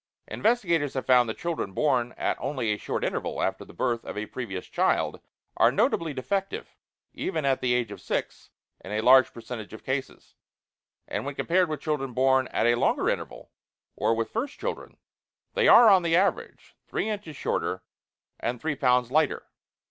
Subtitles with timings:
[0.27, 4.17] Investigators have found that children born at only a short interval after the birth of
[4.17, 5.19] a previous child
[5.57, 6.75] are notably defective,
[7.13, 8.49] even at the age of six,
[8.83, 10.33] in a large percentage of cases;
[11.07, 13.51] and when compared with children born at a longer interval,
[13.95, 14.97] or with first children,
[15.53, 17.83] they are, on the average, three inches shorter
[18.39, 19.45] and three pounds lighter.